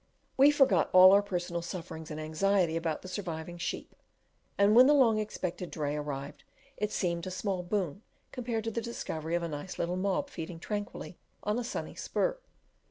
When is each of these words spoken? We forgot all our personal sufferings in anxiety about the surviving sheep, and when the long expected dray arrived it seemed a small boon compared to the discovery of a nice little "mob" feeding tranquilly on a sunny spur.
We 0.35 0.49
forgot 0.49 0.89
all 0.93 1.11
our 1.11 1.21
personal 1.21 1.61
sufferings 1.61 2.09
in 2.09 2.17
anxiety 2.17 2.75
about 2.75 3.03
the 3.03 3.07
surviving 3.07 3.59
sheep, 3.59 3.93
and 4.57 4.75
when 4.75 4.87
the 4.87 4.95
long 4.95 5.19
expected 5.19 5.69
dray 5.69 5.95
arrived 5.95 6.43
it 6.75 6.91
seemed 6.91 7.27
a 7.27 7.29
small 7.29 7.61
boon 7.61 8.01
compared 8.31 8.63
to 8.63 8.71
the 8.71 8.81
discovery 8.81 9.35
of 9.35 9.43
a 9.43 9.47
nice 9.47 9.77
little 9.77 9.97
"mob" 9.97 10.31
feeding 10.31 10.59
tranquilly 10.59 11.19
on 11.43 11.59
a 11.59 11.63
sunny 11.63 11.93
spur. 11.93 12.39